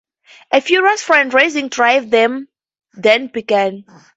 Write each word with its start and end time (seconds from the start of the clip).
A 0.51 0.61
furious 0.61 1.03
fundraising 1.03 1.69
drive 1.69 2.09
then 2.09 2.47
began. 3.27 3.85